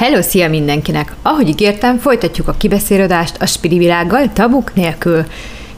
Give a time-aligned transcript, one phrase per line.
[0.00, 1.14] Hello, szia mindenkinek!
[1.22, 5.24] Ahogy ígértem, folytatjuk a kibeszélődást a spiri világgal tabuk nélkül.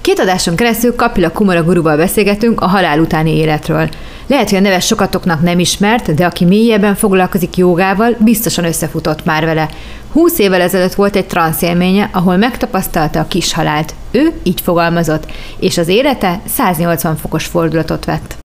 [0.00, 3.88] Két adáson keresztül Kapila Kumara guruval beszélgetünk a halál utáni életről.
[4.26, 9.44] Lehet, hogy a neve sokatoknak nem ismert, de aki mélyebben foglalkozik jogával, biztosan összefutott már
[9.44, 9.68] vele.
[10.12, 13.94] Húsz évvel ezelőtt volt egy transzélménye, ahol megtapasztalta a kis halált.
[14.10, 15.26] Ő így fogalmazott,
[15.58, 18.41] és az élete 180 fokos fordulatot vett.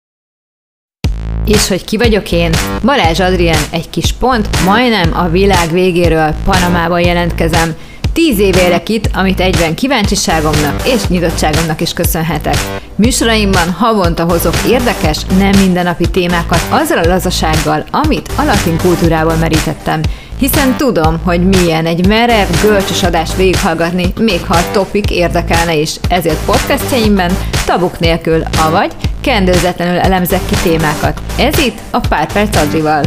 [1.46, 2.50] És hogy ki vagyok én?
[2.84, 7.74] Balázs Adrien, egy kis pont, majdnem a világ végéről Panamában jelentkezem.
[8.12, 12.56] Tíz év élek itt, amit egyben kíváncsiságomnak és nyitottságomnak is köszönhetek.
[12.96, 20.00] Műsoraimban havonta hozok érdekes, nem mindennapi témákat azzal a lazasággal, amit a latin kultúrából merítettem
[20.38, 25.97] hiszen tudom, hogy milyen egy merev, görcsös adást végighallgatni, még ha a topik érdekelne is.
[26.08, 27.33] Ezért podcastjaimben
[27.66, 31.20] tabuk nélkül, avagy kendőzetlenül elemzek ki témákat.
[31.38, 33.02] Ez itt a Pár Perc Adrival.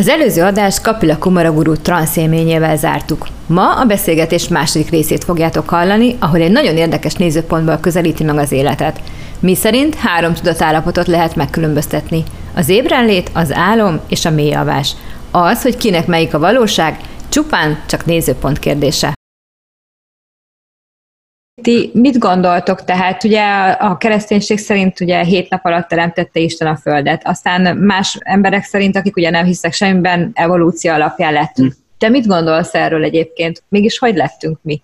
[0.00, 3.26] Az előző adást Kapila Kumaraguru transzélményével zártuk.
[3.46, 8.52] Ma a beszélgetés második részét fogjátok hallani, ahol egy nagyon érdekes nézőpontból közelíti meg az
[8.52, 9.00] életet.
[9.40, 12.24] Mi szerint három tudatállapotot lehet megkülönböztetni.
[12.54, 14.94] Az ébrenlét, az álom és a mélyalvás.
[15.30, 19.12] Az, hogy kinek melyik a valóság, csupán csak nézőpont kérdése.
[21.62, 22.84] Ti mit gondoltok?
[22.84, 28.18] Tehát ugye a kereszténység szerint ugye hét nap alatt teremtette Isten a Földet, aztán más
[28.20, 31.72] emberek szerint, akik ugye nem hiszek semmiben, evolúció alapján lettünk.
[31.72, 31.78] Hm.
[31.98, 33.62] Te mit gondolsz erről egyébként?
[33.68, 34.82] Mégis hogy lettünk mi?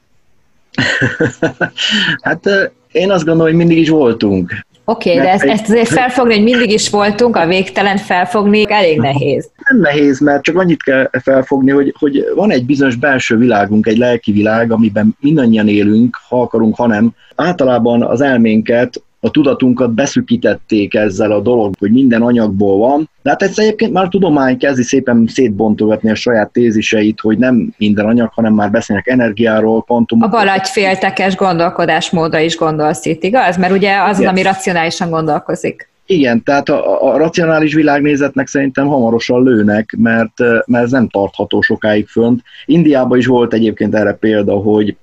[2.22, 2.48] hát
[2.92, 4.66] én azt gondolom, hogy mindig is voltunk.
[4.88, 9.00] Oké, okay, de ezt, ezt azért felfogni, hogy mindig is voltunk, a végtelen felfogni elég
[9.00, 9.50] nehéz.
[9.68, 13.96] Nem nehéz, mert csak annyit kell felfogni, hogy, hogy van egy bizonyos belső világunk, egy
[13.96, 17.14] lelki világ, amiben mindannyian élünk, ha akarunk, ha nem.
[17.34, 23.10] Általában az elménket a tudatunkat beszükítették ezzel a dolog, hogy minden anyagból van.
[23.22, 27.74] De hát ez egyébként már a tudomány kezdi szépen szétbontogatni a saját téziseit, hogy nem
[27.78, 30.40] minden anyag, hanem már beszélnek energiáról, kvantumokról.
[30.40, 33.56] A balagyféltekes gondolkodásmódra is gondolsz itt, igaz?
[33.56, 35.88] Mert ugye az, az, ami racionálisan gondolkozik.
[36.06, 42.06] Igen, tehát a, a racionális világnézetnek szerintem hamarosan lőnek, mert, mert ez nem tartható sokáig
[42.06, 42.42] fönt.
[42.66, 44.96] Indiában is volt egyébként erre példa, hogy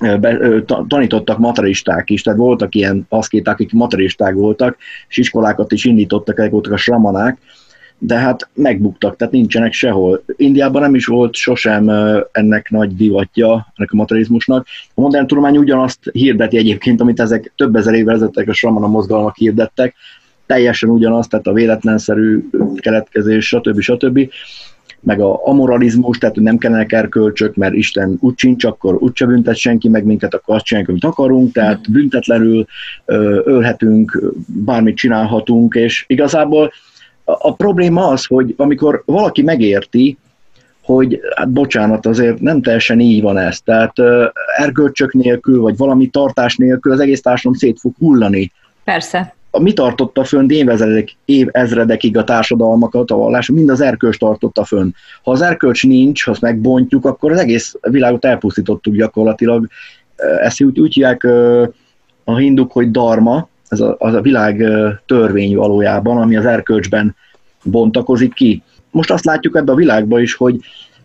[0.00, 0.38] be,
[0.88, 4.76] tanítottak materialisták is, tehát voltak ilyen aszkéták, akik materialisták voltak,
[5.08, 7.38] és iskolákat is indítottak, ezek voltak a sramanák,
[7.98, 10.22] de hát megbuktak, tehát nincsenek sehol.
[10.36, 11.90] Indiában nem is volt sosem
[12.32, 14.66] ennek nagy divatja, ennek a materializmusnak.
[14.94, 19.36] A modern tudomány ugyanazt hirdeti egyébként, amit ezek több ezer évvel ezelőttek a sramana mozgalmak
[19.36, 19.94] hirdettek,
[20.46, 23.80] teljesen ugyanazt, tehát a véletlenszerű keletkezés, stb.
[23.80, 24.30] stb
[25.00, 29.56] meg a amoralizmus, tehát hogy nem kellenek erkölcsök, mert Isten úgy sincs, akkor úgyse büntet
[29.56, 32.66] senki meg minket, akkor azt csináljuk, amit akarunk, tehát büntetlenül
[33.44, 36.72] ölhetünk, bármit csinálhatunk, és igazából
[37.24, 40.18] a probléma az, hogy amikor valaki megérti,
[40.82, 43.60] hogy hát bocsánat, azért nem teljesen így van ez.
[43.60, 43.92] Tehát
[44.56, 48.52] erkölcsök nélkül, vagy valami tartás nélkül az egész társadalom szét fog hullani.
[48.84, 54.90] Persze mi tartotta fönn évezredek, évezredekig a társadalmakat, a vallás, mind az erkölcs tartotta fönn.
[55.22, 59.68] Ha az erkölcs nincs, ha azt megbontjuk, akkor az egész világot elpusztítottuk gyakorlatilag.
[60.40, 61.24] Ezt úgy, úgy hívják
[62.24, 64.64] a hinduk, hogy dharma, ez a, az a világ
[65.06, 67.16] törvény valójában, ami az erkölcsben
[67.64, 68.62] bontakozik ki.
[68.90, 70.60] Most azt látjuk ebben a világban is, hogy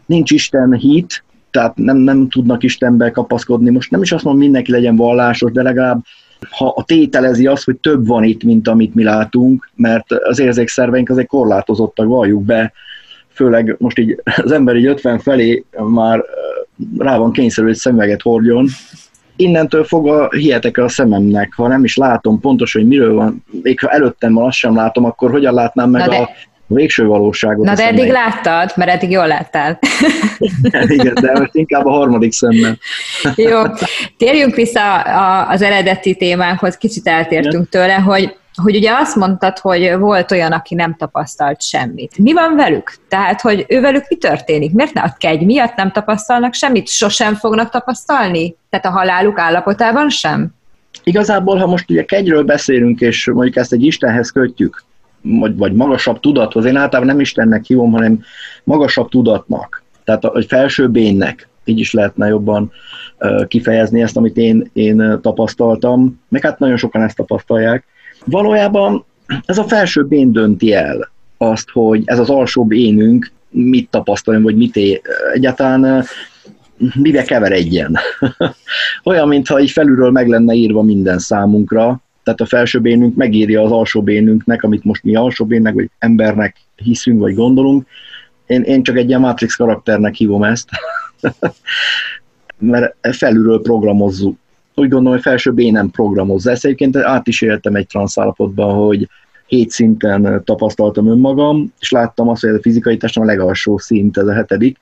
[0.05, 3.69] nincs Isten hit, tehát nem, nem tudnak Istenbe kapaszkodni.
[3.69, 6.03] Most nem is azt mondom, mindenki legyen vallásos, de legalább
[6.49, 11.09] ha a tételezi azt, hogy több van itt, mint amit mi látunk, mert az érzékszerveink
[11.09, 12.73] azért korlátozottak, valljuk be,
[13.29, 16.23] főleg most így az ember így 50 felé már
[16.97, 18.67] rá van kényszerű, hogy szemüveget hordjon,
[19.35, 23.89] innentől fogva hihetek a szememnek, ha nem is látom pontosan, hogy miről van, még ha
[23.89, 26.15] előttem van, azt sem látom, akkor hogyan látnám meg de...
[26.15, 26.29] a
[26.67, 27.65] végső valóságot.
[27.65, 29.79] Na de eddig láttad, mert eddig jól láttál.
[30.87, 32.77] Igen, de most inkább a harmadik szemmel.
[33.35, 33.61] Jó,
[34.17, 35.01] térjünk vissza
[35.47, 37.67] az eredeti témánkhoz, kicsit eltértünk Igen.
[37.69, 42.17] tőle, hogy hogy ugye azt mondtad, hogy volt olyan, aki nem tapasztalt semmit.
[42.17, 42.95] Mi van velük?
[43.07, 44.71] Tehát, hogy ő velük mi történik?
[44.71, 46.87] Miért ne a kegy miatt nem tapasztalnak semmit?
[46.87, 48.55] Sosem fognak tapasztalni?
[48.69, 50.47] Tehát a haláluk állapotában sem?
[51.03, 54.83] Igazából, ha most ugye kegyről beszélünk, és mondjuk ezt egy Istenhez kötjük,
[55.23, 56.65] vagy, vagy magasabb tudathoz.
[56.65, 58.21] Én általában nem Istennek hívom, hanem
[58.63, 61.47] magasabb tudatnak, tehát a, felső bénnek.
[61.65, 62.71] Így is lehetne jobban
[63.47, 67.85] kifejezni ezt, amit én, én tapasztaltam, meg hát nagyon sokan ezt tapasztalják.
[68.25, 69.05] Valójában
[69.45, 74.55] ez a felső bén dönti el azt, hogy ez az alsóbb énünk mit tapasztaljon, vagy
[74.55, 75.01] mit é,
[75.33, 76.05] egyáltalán
[76.93, 77.97] mibe keveredjen.
[79.03, 83.71] Olyan, mintha így felülről meg lenne írva minden számunkra, Tehát a felső bénünk megírja az
[83.71, 87.87] alsó bénünknek, amit most mi alsó bénnek, vagy embernek hiszünk, vagy gondolunk.
[88.47, 90.69] Én, én csak egy ilyen Matrix karakternek hívom ezt,
[92.57, 94.37] mert felülről programozzuk.
[94.75, 96.51] Úgy gondolom, hogy felső bénem programozza.
[96.51, 99.07] Ezt egyébként át is éltem egy transzállapotban, hogy
[99.45, 104.17] hét szinten tapasztaltam önmagam, és láttam azt, hogy ez a fizikai testem a legalsó szint,
[104.17, 104.77] ez a hetedik,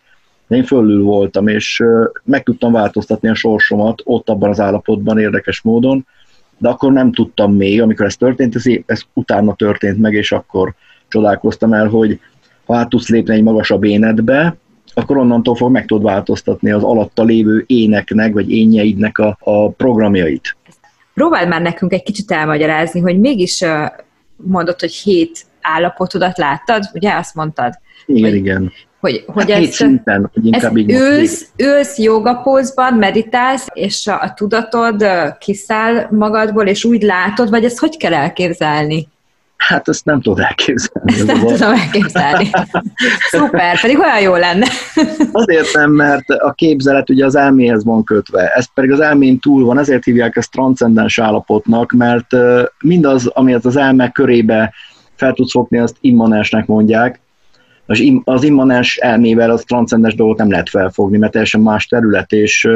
[0.47, 1.83] én fölül voltam, és
[2.23, 6.05] meg tudtam változtatni a sorsomat ott abban az állapotban érdekes módon,
[6.61, 10.73] de akkor nem tudtam még, amikor ez történt, ez, ez utána történt meg, és akkor
[11.07, 12.19] csodálkoztam el, hogy
[12.65, 14.55] ha át tudsz lépni egy magasabb énedbe,
[14.93, 20.57] akkor onnantól fog meg tud változtatni az alatta lévő éneknek, vagy énjeidnek a, a programjait.
[21.13, 23.63] Próbáld már nekünk egy kicsit elmagyarázni, hogy mégis
[24.35, 27.73] mondott, hogy hét állapotodat láttad, ugye azt mondtad?
[28.05, 28.71] Igen, hogy, igen.
[29.01, 34.33] Hogy, hogy hát ezt, szinten, hogy inkább így ülsz, ülsz jogapózban, meditálsz, és a, a
[34.33, 35.05] tudatod
[35.39, 39.07] kiszáll magadból, és úgy látod, vagy ezt hogy kell elképzelni?
[39.57, 41.13] Hát ezt nem tudod elképzelni.
[41.13, 42.49] Ezt nem tudom elképzelni.
[43.29, 44.67] Szuper, pedig olyan jó lenne.
[45.31, 48.51] Azért nem, mert a képzelet ugye az elméhez van kötve.
[48.55, 52.27] Ez pedig az elmén túl van, ezért hívják ezt transzcendens állapotnak, mert
[52.79, 54.73] mindaz, amit az elme körébe
[55.15, 57.19] fel tudsz fogni, azt immanensnek mondják,
[58.23, 62.69] az immanens elmével az transzcendens dolgot nem lehet felfogni, mert teljesen más terület, és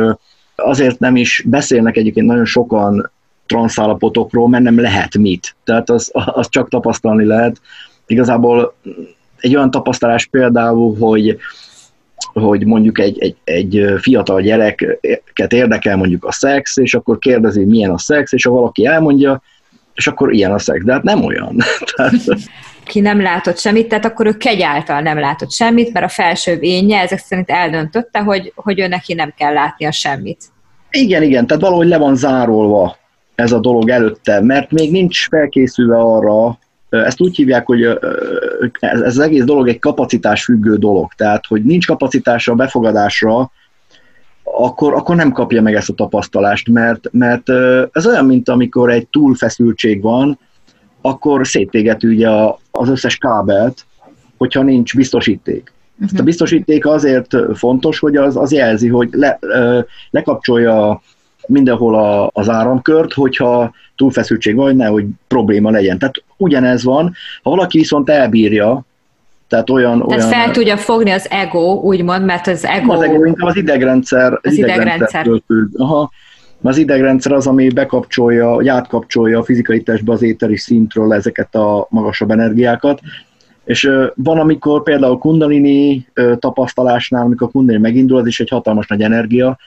[0.56, 3.12] azért nem is beszélnek egyébként nagyon sokan
[3.46, 5.56] transzállapotokról, mert nem lehet mit.
[5.64, 7.62] Tehát az, az csak tapasztalni lehet.
[8.08, 8.76] Igazából
[9.40, 11.38] egy olyan tapasztalás például, hogy
[12.34, 17.92] hogy mondjuk egy, egy, egy fiatal gyereket érdekel mondjuk a szex, és akkor kérdezi, milyen
[17.92, 19.42] a szex, és ha valaki elmondja,
[19.94, 20.84] és akkor ilyen a szex.
[20.84, 21.58] De hát nem olyan.
[21.96, 22.14] Tehát,
[22.86, 27.00] ki nem látott semmit, tehát akkor ő kegyáltal nem látott semmit, mert a felsőbb énje
[27.00, 30.44] ezek szerint eldöntötte, hogy, hogy ő neki nem kell látnia semmit.
[30.90, 32.98] Igen, igen, tehát valahogy le van zárolva
[33.36, 36.60] ez a dolog előtte, mert még nincs felkészülve arra,
[36.90, 37.84] ezt úgy hívják, hogy
[38.80, 43.52] ez az egész dolog egy kapacitás függő dolog, tehát hogy nincs kapacitása a befogadásra,
[44.44, 47.50] akkor, akkor nem kapja meg ezt a tapasztalást, mert, mert
[47.92, 50.40] ez olyan, mint amikor egy túlfeszültség van,
[51.06, 52.30] akkor szétégeti ugye
[52.72, 53.86] az összes kábelt,
[54.38, 55.74] hogyha nincs biztosíték.
[56.02, 56.20] Uh-huh.
[56.20, 59.40] a biztosíték azért fontos, hogy az, az jelzi, hogy le,
[60.10, 61.02] lekapcsolja
[61.48, 65.98] mindenhol a, az áramkört, hogyha túlfeszültség van, nehogy probléma legyen.
[65.98, 67.14] Tehát ugyanez van,
[67.44, 68.86] ha valaki viszont elbírja,
[69.48, 70.08] tehát olyan...
[70.08, 72.94] Tehát olyan, fel tudja fogni az ego, úgymond, mert az ego...
[72.94, 75.24] Az ego inkább az idegrendszer, az idegrendszer.
[75.24, 75.80] Függ.
[76.62, 76.70] Aha.
[76.70, 81.88] Az idegrendszer az, ami bekapcsolja, vagy átkapcsolja a fizikai testbe az éteri szintről ezeket a
[81.90, 83.00] magasabb energiákat.
[83.66, 86.08] És van, amikor például kundalini
[86.40, 89.58] tapasztalásnál, amikor kundalini megindul, az is egy hatalmas nagy energia,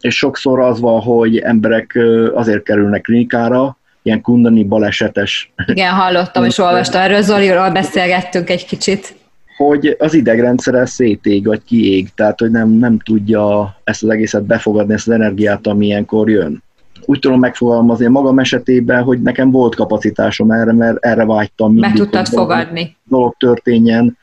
[0.00, 1.98] és sokszor az van, hogy emberek
[2.34, 5.52] azért kerülnek klinikára, ilyen kundani balesetes.
[5.66, 9.14] Igen, hallottam és olvastam, erről Zoliról beszélgettünk egy kicsit.
[9.56, 14.92] Hogy az idegrendszere szétég, vagy kiég, tehát hogy nem, nem tudja ezt az egészet befogadni,
[14.94, 16.62] ezt az energiát, ami ilyenkor jön.
[17.04, 21.74] Úgy tudom megfogalmazni magam esetében, hogy nekem volt kapacitásom erre, mert erre vágytam.
[21.74, 22.96] Meg tudtad fogadni.
[23.04, 24.16] Dolog történjen,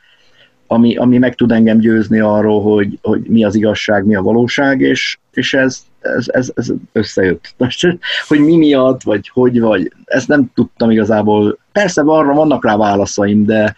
[0.66, 4.80] ami, ami meg tud engem győzni arról, hogy, hogy mi az igazság, mi a valóság,
[4.80, 7.54] és, és ez, ez, ez, ez összejött.
[8.28, 11.58] hogy mi miatt, vagy hogy, vagy ezt nem tudtam igazából.
[11.72, 13.74] Persze arra vannak rá válaszaim, de,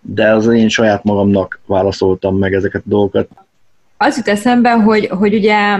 [0.00, 3.28] de az én saját magamnak válaszoltam meg ezeket a dolgokat.
[3.96, 5.78] Az jut eszembe, hogy, hogy ugye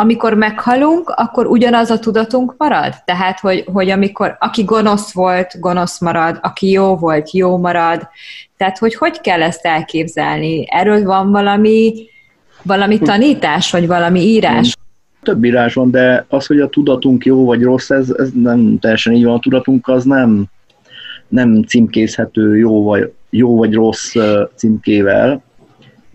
[0.00, 2.94] amikor meghalunk, akkor ugyanaz a tudatunk marad?
[3.04, 8.08] Tehát, hogy, hogy amikor aki gonosz volt, gonosz marad, aki jó volt, jó marad.
[8.56, 10.64] Tehát, hogy hogy kell ezt elképzelni?
[10.70, 11.94] Erről van valami,
[12.62, 14.76] valami tanítás, vagy valami írás?
[15.22, 19.12] Több írás van, de az, hogy a tudatunk jó vagy rossz, ez, ez nem teljesen
[19.12, 19.34] így van.
[19.34, 20.44] A tudatunk az nem,
[21.30, 24.14] nem címkézhető jó vagy, jó vagy rossz
[24.54, 25.42] címkével.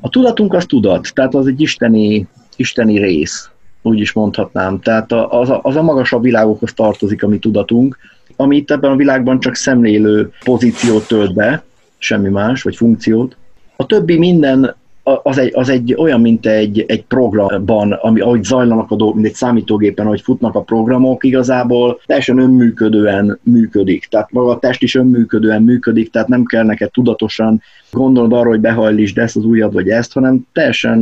[0.01, 3.49] A tudatunk az tudat, tehát az egy isteni, isteni rész
[3.81, 4.79] úgy is mondhatnám.
[4.79, 7.97] Tehát az a, az a magasabb világokhoz tartozik a mi tudatunk,
[8.35, 11.63] ami itt ebben a világban csak szemlélő pozíciót tölt be,
[11.97, 13.37] semmi más, vagy funkciót.
[13.75, 18.91] A többi minden az egy, az egy olyan, mint egy, egy programban, ami, ahogy zajlanak
[18.91, 24.05] a dolgok, mint egy számítógépen, ahogy futnak a programok, igazából teljesen önműködően működik.
[24.05, 28.59] Tehát maga a test is önműködően működik, tehát nem kell neked tudatosan gondolod arra, hogy
[28.59, 30.99] behajlítsd ezt az ujjad, vagy ezt, hanem teljesen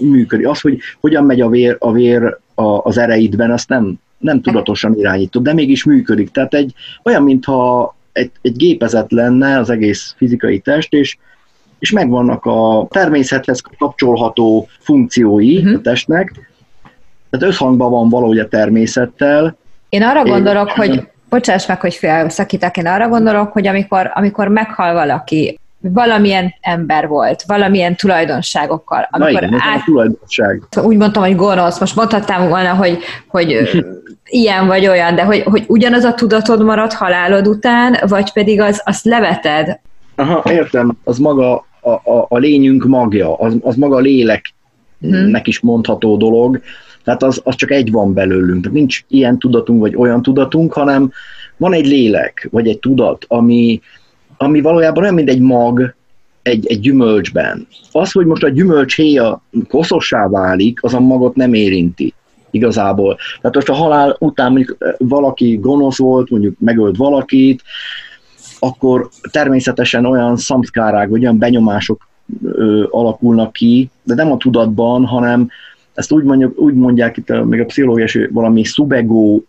[0.00, 0.48] működik.
[0.48, 4.98] Az, hogy hogyan megy a vér, a vér a, az ereidben, azt nem, nem tudatosan
[4.98, 6.30] irányítod, de mégis működik.
[6.30, 11.18] Tehát egy, olyan, mintha egy, egy gépezet lenne az egész fizikai test, és,
[11.80, 15.74] és megvannak a természethez kapcsolható funkciói uh-huh.
[15.74, 16.32] a testnek,
[17.30, 19.58] tehát összhangban van valahogy a természettel,
[19.90, 24.48] Én arra gondolok, én, hogy, bocsáss meg, hogy félszakítak, én arra gondolok, hogy amikor, amikor
[24.48, 29.08] meghal valaki, valamilyen ember volt, valamilyen tulajdonságokkal.
[29.10, 29.84] Amikor Na igen, át...
[29.84, 30.62] tulajdonság.
[30.82, 33.56] Úgy mondtam, hogy gonosz, most mondhattam volna, hogy, hogy
[34.24, 38.82] ilyen vagy olyan, de hogy, hogy ugyanaz a tudatod marad halálod után, vagy pedig az,
[38.84, 39.78] azt leveted?
[40.14, 44.52] Aha, értem, az maga a, a, a lényünk magja, az, az maga a léleknek
[45.00, 45.40] hmm.
[45.44, 46.60] is mondható dolog,
[47.04, 48.62] tehát az, az csak egy van belőlünk.
[48.62, 51.12] Tehát nincs ilyen tudatunk, vagy olyan tudatunk, hanem
[51.56, 53.80] van egy lélek, vagy egy tudat, ami,
[54.36, 55.94] ami valójában nem mint egy mag
[56.42, 57.66] egy, egy gyümölcsben.
[57.92, 62.14] Az, hogy most a gyümölcs héja koszossá válik, az a magot nem érinti
[62.50, 63.16] igazából.
[63.40, 67.62] Tehát most a halál után mondjuk valaki gonosz volt, mondjuk megölt valakit,
[68.60, 72.08] akkor természetesen olyan szamszkárák, vagy olyan benyomások
[72.42, 75.48] ö, alakulnak ki, de nem a tudatban, hanem
[75.94, 79.44] ezt úgy, mondjuk, úgy mondják itt a, még a pszichológiás, valami szubegó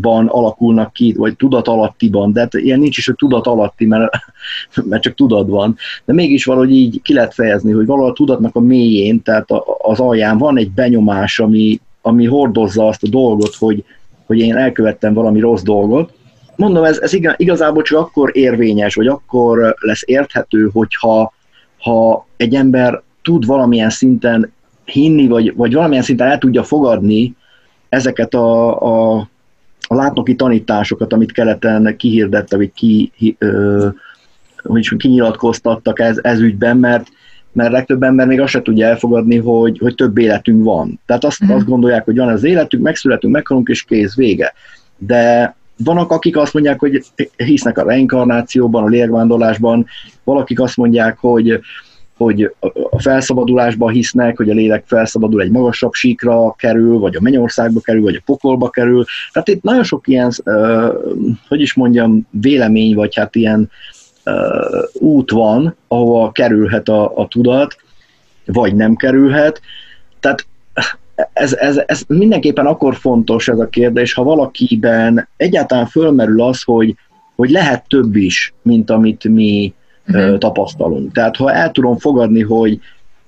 [0.00, 4.12] ban alakulnak ki, vagy tudat alattiban, de hát ilyen nincs is, hogy tudat alatti, mert,
[4.88, 8.56] mert csak tudad van, de mégis valahogy így ki lehet fejezni, hogy valahol a tudatnak
[8.56, 9.48] a mélyén, tehát
[9.82, 13.84] az alján van egy benyomás, ami, ami hordozza azt a dolgot, hogy,
[14.26, 16.12] hogy én elkövettem valami rossz dolgot.
[16.60, 21.32] Mondom, ez, ez igazából csak akkor érvényes, vagy akkor lesz érthető, hogyha
[21.78, 24.52] ha egy ember tud valamilyen szinten
[24.84, 27.34] hinni, vagy, vagy valamilyen szinten el tudja fogadni
[27.88, 28.80] ezeket a,
[29.16, 29.28] a
[29.92, 33.88] a látnoki tanításokat, amit keleten kihirdette, vagy ki, ö,
[34.62, 37.08] hogy kinyilatkoztattak ez, ez ügyben, mert,
[37.52, 41.00] mert legtöbb ember még azt se tudja elfogadni, hogy, hogy több életünk van.
[41.06, 41.56] Tehát azt, uh-huh.
[41.56, 44.52] azt gondolják, hogy van az életünk, megszületünk, meghalunk, és kész, vége.
[44.98, 47.04] De vannak, akik azt mondják, hogy
[47.36, 49.86] hisznek a reinkarnációban, a lélekvándorlásban,
[50.24, 51.60] valakik azt mondják, hogy
[52.24, 52.54] hogy
[52.90, 58.02] a felszabadulásba hisznek, hogy a lélek felszabadul egy magasabb síkra kerül, vagy a mennyországba kerül,
[58.02, 59.04] vagy a pokolba kerül.
[59.32, 60.32] Tehát itt nagyon sok ilyen,
[61.48, 63.70] hogy is mondjam, vélemény, vagy hát ilyen
[64.92, 67.76] út van, ahova kerülhet a, a tudat,
[68.44, 69.60] vagy nem kerülhet.
[70.20, 70.46] Tehát
[71.32, 76.94] ez, ez, ez mindenképpen akkor fontos ez a kérdés, ha valakiben egyáltalán fölmerül az, hogy,
[77.36, 79.74] hogy lehet több is, mint amit mi
[80.08, 80.38] uh-huh.
[80.38, 81.12] tapasztalunk.
[81.12, 82.80] Tehát ha el tudom fogadni, hogy,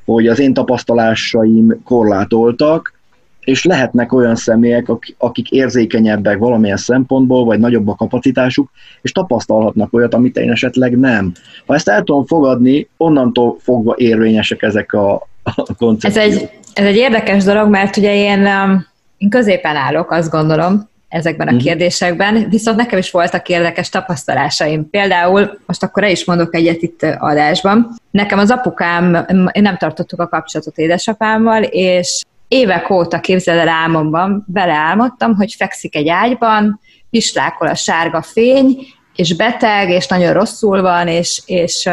[0.05, 3.01] hogy az én tapasztalásaim korlátoltak,
[3.45, 4.87] és lehetnek olyan személyek,
[5.19, 8.71] akik érzékenyebbek valamilyen szempontból, vagy nagyobb a kapacitásuk,
[9.03, 11.33] és tapasztalhatnak olyat, amit én esetleg nem.
[11.67, 16.25] Ha ezt el tudom fogadni, onnantól fogva érvényesek ezek a, a koncepciók.
[16.25, 18.87] Ez egy, ez egy érdekes dolog, mert ugye én, um,
[19.19, 21.61] én középen állok, azt gondolom, ezekben a mhm.
[21.61, 24.91] kérdésekben, viszont nekem is voltak érdekes tapasztalásaim.
[24.91, 30.21] Például, most akkor el is mondok egyet itt adásban, nekem az apukám, én nem tartottuk
[30.21, 36.81] a kapcsolatot édesapámmal, és évek óta képzeld el álmomban, beleálmodtam, hogy fekszik egy ágyban,
[37.11, 41.89] pislákol a sárga fény, és beteg, és nagyon rosszul van, és, és,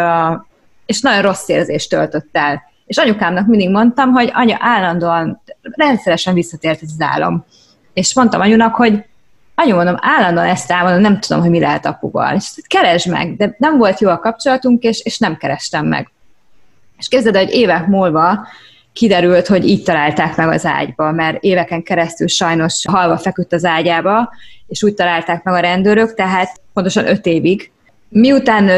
[0.86, 2.62] és nagyon rossz érzést töltött el.
[2.90, 7.46] És anyukámnak mindig mondtam, hogy anya állandóan, rendszeresen visszatért az álom.
[7.94, 9.04] És mondtam anyunak, hogy
[9.56, 12.36] anyu mondom, állandóan ezt elmondom, nem tudom, hogy mi lehet apuval.
[12.36, 16.12] És keresd meg, de nem volt jó a kapcsolatunk, és, és nem kerestem meg.
[16.98, 18.48] És kezded, hogy évek múlva
[18.94, 24.34] kiderült, hogy így találták meg az ágyba, mert éveken keresztül sajnos halva feküdt az ágyába,
[24.68, 27.72] és úgy találták meg a rendőrök, tehát pontosan öt évig
[28.12, 28.70] Miután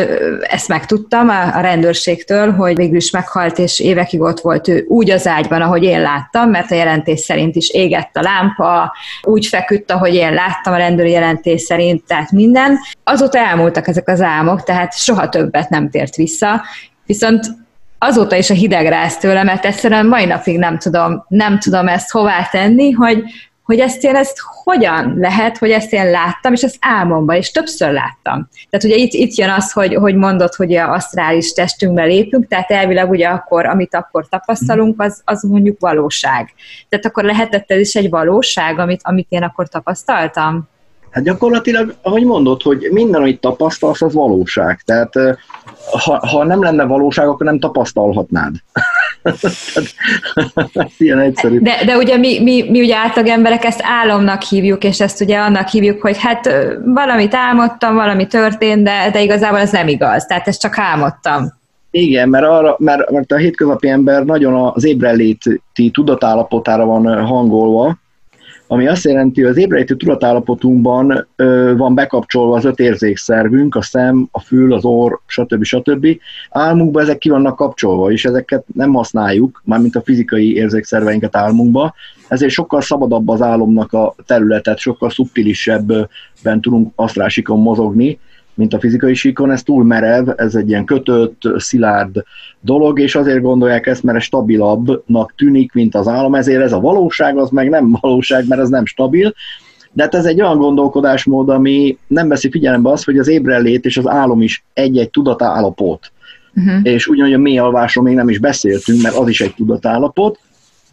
[0.41, 5.27] ezt megtudtam a rendőrségtől, hogy végül is meghalt, és évekig ott volt ő úgy az
[5.27, 10.13] ágyban, ahogy én láttam, mert a jelentés szerint is égett a lámpa, úgy feküdt, ahogy
[10.13, 12.79] én láttam a rendőri jelentés szerint, tehát minden.
[13.03, 16.61] Azóta elmúltak ezek az álmok, tehát soha többet nem tért vissza,
[17.05, 17.45] viszont
[17.97, 22.11] azóta is a hideg ráz tőle, mert egyszerűen mai napig nem tudom, nem tudom ezt
[22.11, 23.23] hová tenni, hogy
[23.71, 27.91] hogy ezt én ezt hogyan lehet, hogy ezt én láttam, és ezt álmomban, és többször
[27.91, 28.49] láttam.
[28.69, 32.71] Tehát ugye itt, itt jön az, hogy, hogy mondod, hogy a asztrális testünkbe lépünk, tehát
[32.71, 36.53] elvileg ugye akkor, amit akkor tapasztalunk, az, az mondjuk valóság.
[36.89, 40.69] Tehát akkor lehetett ez is egy valóság, amit, amit én akkor tapasztaltam?
[41.11, 44.81] Hát gyakorlatilag, ahogy mondod, hogy minden, amit tapasztalsz, az valóság.
[44.85, 45.13] Tehát
[45.91, 48.55] ha, ha nem lenne valóság, akkor nem tapasztalhatnád.
[50.97, 51.59] Ilyen egyszerű.
[51.59, 55.37] De, de ugye mi, mi, mi ugye átlag emberek ezt álomnak hívjuk, és ezt ugye
[55.39, 56.49] annak hívjuk, hogy hát
[56.85, 60.25] valamit álmodtam, valami történt, de, de igazából ez nem igaz.
[60.25, 61.59] Tehát ezt csak álmodtam.
[61.91, 67.97] Igen, mert, arra, mert, mert a hétköznapi ember nagyon az ébrenléti tudatállapotára van hangolva,
[68.71, 74.27] ami azt jelenti, hogy az ébredéti tudatállapotunkban ö, van bekapcsolva az öt érzékszervünk, a szem,
[74.31, 75.63] a fül, az orr, stb.
[75.63, 76.07] stb.
[76.49, 81.93] Álmunkban ezek ki vannak kapcsolva, és ezeket nem használjuk, mármint a fizikai érzékszerveinket álmunkba,
[82.27, 88.19] ezért sokkal szabadabb az álomnak a területet, sokkal szubtilisebben tudunk asztrásikon mozogni,
[88.53, 92.23] mint a fizikai síkon, ez túl merev, ez egy ilyen kötött, szilárd
[92.59, 96.79] dolog, és azért gondolják ezt, mert ez stabilabbnak tűnik, mint az álom, ezért ez a
[96.79, 99.33] valóság, az meg nem valóság, mert ez nem stabil,
[99.93, 103.97] de hát ez egy olyan gondolkodásmód, ami nem veszi figyelembe azt, hogy az ébrenlét és
[103.97, 106.11] az álom is egy-egy tudatállapot.
[106.55, 106.79] Uh-huh.
[106.83, 110.39] És ugyanúgy a mély alvásról még nem is beszéltünk, mert az is egy tudatállapot,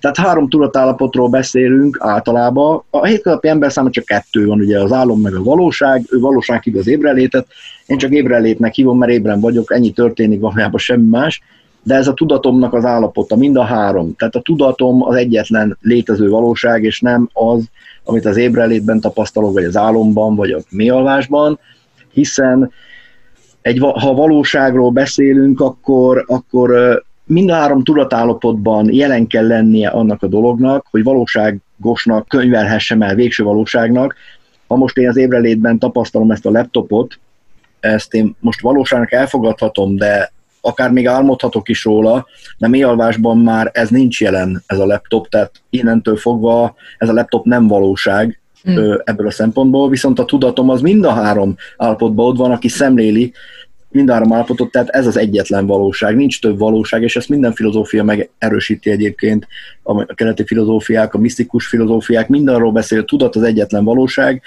[0.00, 2.82] tehát három tudatállapotról beszélünk általában.
[2.90, 6.62] A hétköznapi ember számára csak kettő van, ugye az álom meg a valóság, ő valóság
[6.62, 7.46] hív az ébrelétet,
[7.86, 11.40] én csak ébrelétnek hívom, mert ébren vagyok, ennyi történik valójában semmi más,
[11.82, 14.14] de ez a tudatomnak az állapota, mind a három.
[14.16, 17.70] Tehát a tudatom az egyetlen létező valóság, és nem az,
[18.04, 21.58] amit az ébrelétben tapasztalok, vagy az álomban, vagy a mélyalvásban,
[22.12, 22.70] hiszen
[23.62, 30.26] egy, ha valóságról beszélünk, akkor, akkor mind a három tudatállapotban jelen kell lennie annak a
[30.26, 34.14] dolognak, hogy valóságosnak könyvelhessem el végső valóságnak.
[34.66, 37.18] Ha most én az ébrelétben tapasztalom ezt a laptopot,
[37.80, 42.26] ezt én most valóságnak elfogadhatom, de akár még álmodhatok is róla,
[42.58, 47.12] de mély alvásban már ez nincs jelen, ez a laptop, tehát innentől fogva ez a
[47.12, 48.92] laptop nem valóság, mm.
[49.04, 53.32] ebből a szempontból, viszont a tudatom az mind a három állapotban ott van, aki szemléli,
[53.98, 58.90] mindhárom állapotot, tehát ez az egyetlen valóság, nincs több valóság, és ezt minden filozófia megerősíti
[58.90, 59.46] egyébként,
[59.82, 64.42] a keleti filozófiák, a misztikus filozófiák, mindenről beszél, tudat az egyetlen valóság,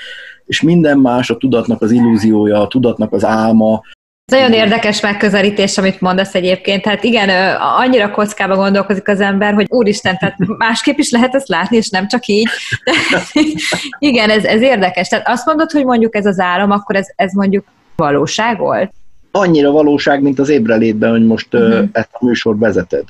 [0.45, 3.81] és minden más a tudatnak az illúziója, a tudatnak az álma,
[4.25, 6.81] nagyon érdekes megközelítés, amit mondasz egyébként.
[6.81, 11.77] Tehát igen, annyira kockába gondolkozik az ember, hogy úristen, tehát másképp is lehet ezt látni,
[11.77, 12.47] és nem csak így.
[12.83, 12.91] De,
[14.09, 15.07] igen, ez, ez érdekes.
[15.07, 17.65] Tehát azt mondod, hogy mondjuk ez az álom, akkor ez, ez mondjuk
[17.95, 18.91] valóság volt?
[19.31, 21.89] Annyira valóság, mint az ébrelétben, hogy most uh-huh.
[21.91, 23.03] ezt a műsor vezeted.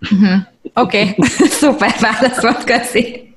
[0.00, 0.40] Uh-huh.
[0.74, 1.14] Oké, okay.
[1.60, 3.34] szuper válasz volt, köszi.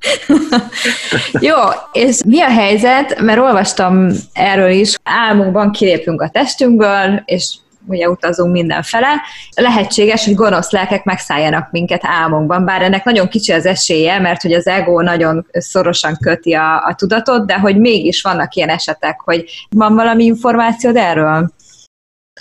[1.48, 1.56] Jó,
[1.92, 7.56] és mi a helyzet, mert olvastam erről is, álmunkban kilépünk a testünkből, és
[7.88, 9.22] ugye utazunk mindenfele.
[9.56, 14.54] Lehetséges, hogy gonosz lelkek megszálljanak minket álmunkban, bár ennek nagyon kicsi az esélye, mert hogy
[14.54, 19.46] az ego nagyon szorosan köti a, a tudatot, de hogy mégis vannak ilyen esetek, hogy
[19.70, 21.52] van valami információd erről?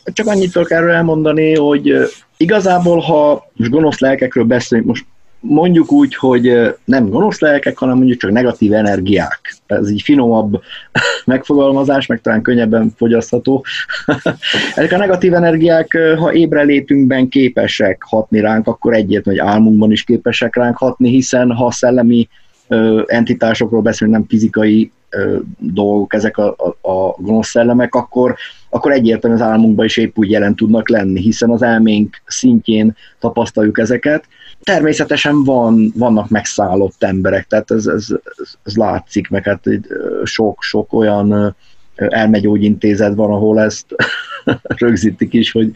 [0.04, 1.94] Csak annyit tudok erről elmondani, hogy
[2.36, 5.04] igazából, ha most gonosz lelkekről beszélünk, most
[5.40, 9.54] mondjuk úgy, hogy nem gonosz lelkek, hanem mondjuk csak negatív energiák.
[9.66, 10.62] Ez így finomabb
[11.24, 13.64] megfogalmazás, meg talán könnyebben fogyasztható.
[14.74, 20.56] Ezek a negatív energiák, ha ébrelétünkben képesek hatni ránk, akkor egyértelmű, hogy álmunkban is képesek
[20.56, 22.28] ránk hatni, hiszen ha szellemi
[23.06, 24.92] entitásokról beszélünk, nem fizikai
[25.58, 28.36] dolgok, ezek a, a, a gonosz szellemek, akkor,
[28.74, 33.78] akkor egyértelműen az álmunkban is épp úgy jelen tudnak lenni, hiszen az elménk szintjén tapasztaljuk
[33.78, 34.24] ezeket.
[34.62, 38.06] Természetesen van, vannak megszállott emberek, tehát ez, ez,
[38.36, 39.64] ez, ez látszik, meg hát
[40.22, 41.56] sok-sok olyan
[41.94, 43.86] elmegyógyintézet van, ahol ezt
[44.62, 45.72] rögzítik is, hogy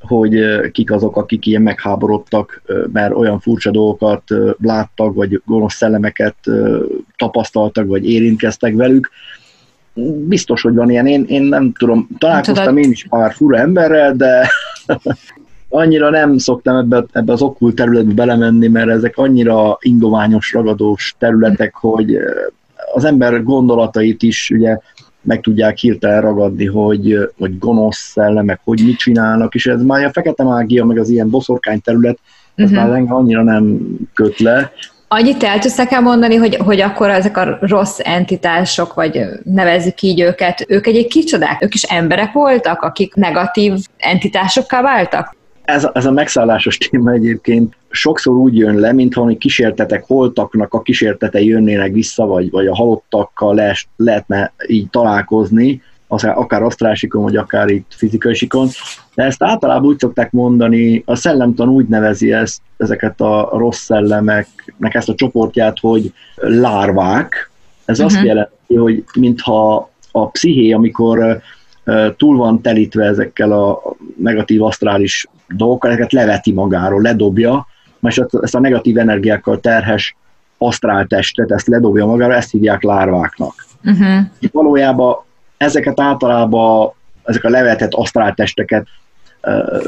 [0.00, 2.62] hogy kik azok, akik ilyen megháborodtak,
[2.92, 4.22] mert olyan furcsa dolgokat
[4.60, 6.36] láttak, vagy gonosz szellemeket
[7.16, 9.10] tapasztaltak, vagy érintkeztek velük.
[10.26, 11.06] Biztos, hogy van ilyen.
[11.06, 14.48] Én, én nem tudom, találkoztam én is pár fura emberrel, de
[15.68, 21.74] annyira nem szoktam ebbe, ebbe az okkult területbe belemenni, mert ezek annyira ingoványos, ragadós területek,
[21.74, 22.16] hogy
[22.94, 24.78] az ember gondolatait is ugye
[25.26, 30.12] meg tudják hirtelen ragadni, hogy, hogy gonosz szellemek, hogy mit csinálnak, és ez már a
[30.12, 32.18] fekete mágia, meg az ilyen boszorkány terület,
[32.54, 32.86] ez uh-huh.
[32.86, 33.78] már engem annyira nem
[34.14, 34.72] köt le.
[35.18, 40.64] Annyit el tudsz mondani, hogy, hogy akkor ezek a rossz entitások, vagy nevezzük így őket,
[40.68, 41.62] ők egyik kicsodák?
[41.62, 45.36] Ők is emberek voltak, akik negatív entitásokká váltak?
[45.64, 50.82] Ez, ez a megszállásos téma egyébként sokszor úgy jön le, mintha hogy kísértetek holtaknak a
[50.82, 57.68] kísértete jönnének vissza, vagy, vagy a halottakkal le, lehetne így találkozni, akár asztrásikon, vagy akár
[57.68, 58.68] itt fizikai sikon.
[59.14, 64.94] De ezt általában úgy szokták mondani, a szellemtan úgy nevezi ezt, ezeket a rossz szellemeknek
[64.94, 67.50] ezt a csoportját, hogy lárvák.
[67.84, 68.06] Ez uh-huh.
[68.06, 68.26] azt mhm.
[68.26, 71.40] jelenti, hogy mintha a psziché, amikor
[72.16, 73.82] túl van telítve ezekkel a
[74.16, 77.66] negatív asztrális dolgokkal, ezeket leveti magáról, ledobja,
[78.02, 80.16] és ezt a negatív energiákkal terhes
[80.58, 83.66] asztráltestet, ezt ledobja magára, ezt hívják lárváknak.
[83.84, 84.18] Uh-huh.
[84.38, 85.16] Itt valójában
[85.56, 86.92] ezeket általában,
[87.24, 88.86] ezek a levetett asztráltesteket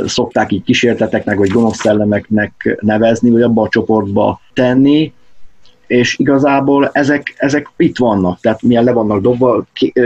[0.06, 5.12] szokták így kísérteteknek, vagy gonosz szellemeknek nevezni, vagy abba a csoportba tenni,
[5.86, 9.64] és igazából ezek, ezek itt vannak, tehát milyen le vannak dobva,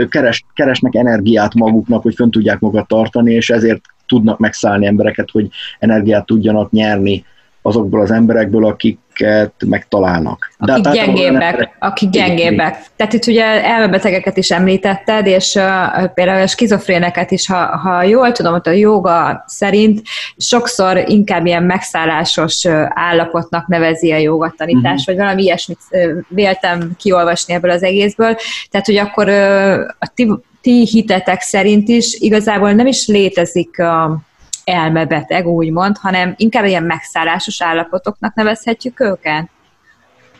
[0.09, 5.47] keres, keresnek energiát maguknak, hogy fönn tudják magukat tartani, és ezért tudnak megszállni embereket, hogy
[5.79, 7.25] energiát tudjanak nyerni
[7.61, 8.65] azokból az emberekből,
[9.13, 10.51] akiket megtalálnak.
[10.57, 11.75] Akik hát gyengébbek, emberek...
[11.79, 12.85] akik gyengébbek.
[12.95, 18.31] Tehát itt ugye elmebetegeket is említetted, és uh, például a skizofréneket is, ha, ha jól
[18.31, 20.01] tudom, hogy a joga szerint
[20.37, 25.05] sokszor inkább ilyen megszállásos állapotnak nevezi a jogatanítás, uh-huh.
[25.05, 25.79] vagy valami ilyesmit
[26.27, 28.35] véltem kiolvasni ebből az egészből.
[28.69, 34.21] Tehát, hogy akkor uh, a ti, ti hitetek szerint is igazából nem is létezik a
[34.63, 39.49] elmebeteg, úgymond, hanem inkább ilyen megszállásos állapotoknak nevezhetjük őket?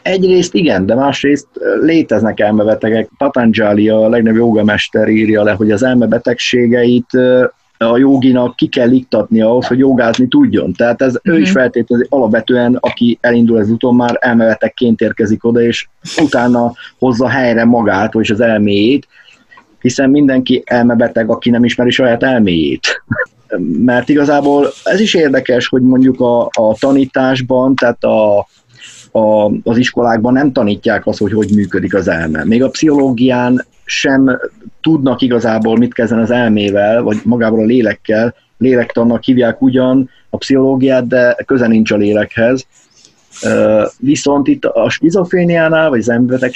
[0.01, 1.47] Egyrészt igen, de másrészt
[1.81, 3.09] léteznek elmebetegek.
[3.17, 7.09] Patanjali, a legnagyobb jogamester írja le, hogy az elmebetegségeit
[7.77, 10.73] a joginak ki kell iktatni ahhoz, hogy jogázni tudjon.
[10.73, 11.37] Tehát ez mm-hmm.
[11.37, 11.57] ő is mhm.
[11.57, 15.87] feltételezi alapvetően, aki elindul az úton, már elmebetegként érkezik oda, és
[16.21, 19.07] utána hozza helyre magát, vagy az elméjét,
[19.79, 23.03] hiszen mindenki elmebeteg, aki nem ismeri saját elméjét
[23.59, 28.47] mert igazából ez is érdekes, hogy mondjuk a, a tanításban, tehát a,
[29.11, 32.43] a, az iskolákban nem tanítják azt, hogy hogy működik az elme.
[32.43, 34.39] Még a pszichológián sem
[34.81, 38.35] tudnak igazából mit kezdeni az elmével, vagy magával a lélekkel.
[38.57, 42.65] Lélektannak hívják ugyan a pszichológiát, de köze nincs a lélekhez.
[43.97, 46.53] Viszont itt a skizofréniánál, vagy az emberek,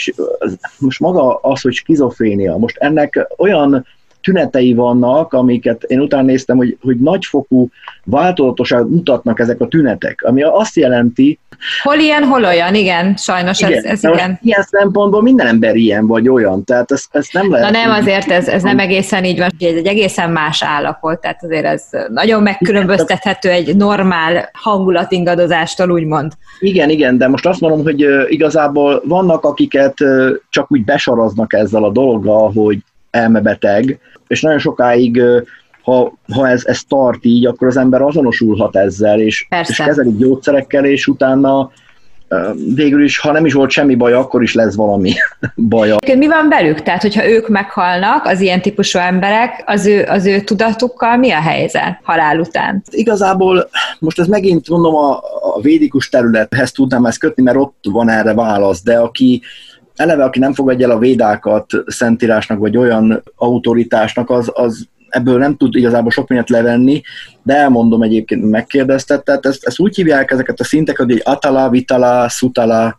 [0.79, 3.85] most maga az, hogy skizofrénia, most ennek olyan
[4.27, 7.69] tünetei vannak, amiket én utána néztem, hogy, hogy nagyfokú
[8.03, 11.39] változatosan mutatnak ezek a tünetek, ami azt jelenti...
[11.83, 14.39] Hol ilyen, hol olyan, igen, sajnos igen, ez, ez igen.
[14.41, 17.71] Ilyen szempontból minden ember ilyen vagy olyan, tehát ezt, ezt nem lehet...
[17.71, 21.43] Na nem, azért ez, ez nem egészen így van, ez egy egészen más állapot, tehát
[21.43, 26.31] azért ez nagyon megkülönböztethető egy normál hangulatingadozástól, úgymond.
[26.59, 29.93] Igen, igen, de most azt mondom, hogy igazából vannak, akiket
[30.49, 32.77] csak úgy besaraznak ezzel a dologgal, hogy
[33.09, 35.21] elmebeteg, és nagyon sokáig
[35.81, 40.85] ha, ha ez, ez tart így, akkor az ember azonosulhat ezzel, és, és kezelik gyógyszerekkel,
[40.85, 41.71] és utána
[42.75, 45.11] végül is, ha nem is volt semmi baj, akkor is lesz valami
[45.69, 45.95] baja.
[46.17, 46.81] Mi van velük?
[46.81, 51.41] Tehát, hogyha ők meghalnak, az ilyen típusú emberek, az ő, az ő tudatukkal mi a
[51.41, 52.83] helyzet halál után?
[52.89, 55.11] Igazából most ez megint mondom a,
[55.55, 59.41] a védikus területhez tudnám ezt kötni, mert ott van erre válasz, de aki
[59.97, 65.57] eleve, aki nem fogadja el a védákat szentírásnak, vagy olyan autoritásnak, az, az ebből nem
[65.57, 67.01] tud igazából sok mindent levenni,
[67.43, 72.29] de elmondom egyébként, megkérdeztet, tehát ezt, ezt úgy hívják ezeket a szinteket, hogy Atala, Vitala,
[72.29, 72.97] Sutala,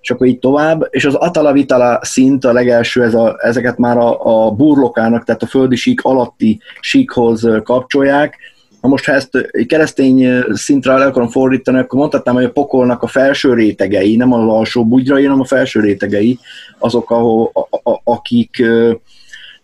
[0.00, 3.96] és akkor így tovább, és az Atala Vitala szint a legelső, ez a, ezeket már
[3.96, 8.36] a, a burlokának, tehát a földi sík alatti síkhoz kapcsolják,
[8.80, 13.06] Na most, ha ezt keresztény szintre el akarom fordítani, akkor mondhatnám, hogy a pokolnak a
[13.06, 16.38] felső rétegei, nem az alsó bugyrai, hanem a felső rétegei,
[16.78, 18.62] azok, ahol, a, a, akik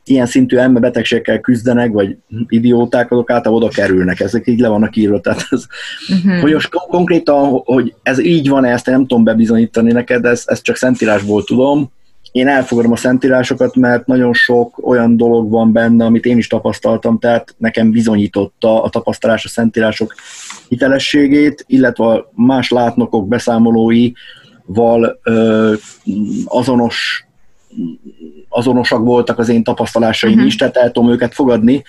[0.05, 2.17] ilyen szintű emberbetegségekkel küzdenek, vagy
[2.49, 5.21] idióták, azok általában oda kerülnek, ezek így le vannak írva.
[5.21, 5.65] Tehát ez,
[6.09, 6.41] uh-huh.
[6.41, 10.77] hogy most konkrétan, hogy ez így van, ezt nem tudom bebizonyítani neked, ezt, ezt csak
[10.77, 11.91] szentírásból tudom,
[12.37, 17.19] én elfogadom a szentírásokat, mert nagyon sok olyan dolog van benne, amit én is tapasztaltam,
[17.19, 20.15] tehát nekem bizonyította a tapasztalás a szentírások
[20.69, 25.73] hitelességét, illetve más látnokok beszámolóival ö,
[26.45, 27.27] azonos
[28.49, 30.49] azonosak voltak az én tapasztalásaim uh-huh.
[30.49, 31.83] is, tehát el tudom őket fogadni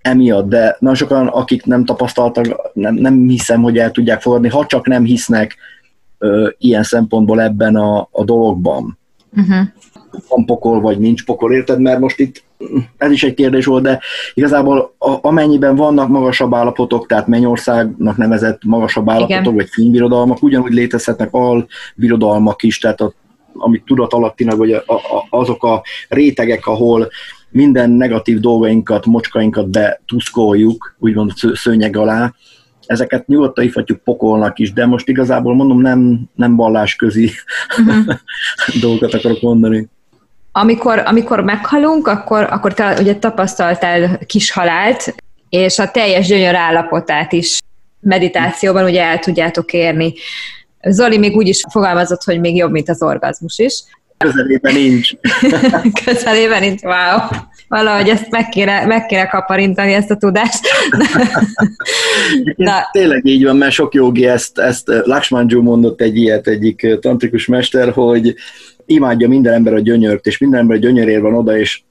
[0.00, 4.66] emiatt, de nagyon sokan, akik nem tapasztaltak, nem, nem hiszem, hogy el tudják fogadni, ha
[4.66, 5.56] csak nem hisznek
[6.18, 8.98] ö, ilyen szempontból ebben a, a dologban.
[9.36, 9.66] Uh-huh.
[10.28, 11.80] Van pokol, vagy nincs pokol, érted?
[11.80, 12.42] Mert most itt
[12.96, 14.00] ez is egy kérdés volt, de
[14.34, 19.54] igazából a, amennyiben vannak magasabb állapotok, tehát Mennyországnak nevezett magasabb állapotok, Igen.
[19.54, 23.12] vagy fénybirodalmak, ugyanúgy létezhetnek albirodalmak is, tehát a,
[23.52, 27.08] amit tudat alattinak, vagy a, a, azok a rétegek, ahol
[27.50, 32.32] minden negatív dolgainkat, mocskainkat betuszkoljuk, úgymond szőnyeg alá,
[32.90, 37.30] ezeket nyugodtan hívhatjuk pokolnak is, de most igazából mondom, nem, nem vallásközi
[37.78, 38.14] uh-huh.
[38.80, 39.88] dolgokat akarok mondani.
[40.52, 45.14] Amikor, amikor meghalunk, akkor, akkor te ugye tapasztaltál kis halált,
[45.48, 47.58] és a teljes gyönyör állapotát is
[48.00, 50.12] meditációban ugye el tudjátok érni.
[50.82, 53.82] Zoli még úgy is fogalmazott, hogy még jobb, mint az orgazmus is.
[54.16, 55.10] Közelében nincs.
[56.04, 57.18] Közelében nincs, wow
[57.70, 60.60] valahogy ezt meg kéne, meg kéne kaparintani, ezt a tudást.
[62.56, 62.72] Na.
[62.92, 67.92] Tényleg így van, mert sok jogi ezt, ezt Lakshmanju mondott egy ilyet, egyik tantrikus mester,
[67.92, 68.34] hogy
[68.86, 71.82] imádja minden ember a gyönyört, és minden ember a gyönyörér van oda, és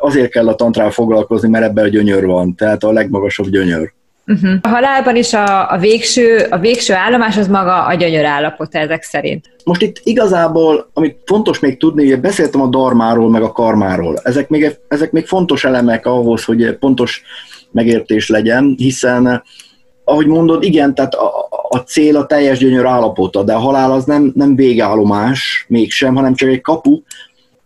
[0.00, 3.92] azért kell a tantrával foglalkozni, mert ebben a gyönyör van, tehát a legmagasabb gyönyör.
[4.26, 4.58] Uh-huh.
[4.62, 9.02] A halálban is a, a, végső, a végső állomás az maga a gyönyör állapota ezek
[9.02, 9.50] szerint.
[9.64, 14.18] Most itt igazából, amit fontos még tudni, hogy beszéltem a darmáról, meg a karmáról.
[14.22, 17.22] Ezek még, ezek még fontos elemek ahhoz, hogy pontos
[17.70, 19.42] megértés legyen, hiszen
[20.04, 24.04] ahogy mondod, igen, tehát a, a cél a teljes gyönyör állapota, de a halál az
[24.04, 27.00] nem, nem végállomás mégsem, hanem csak egy kapu.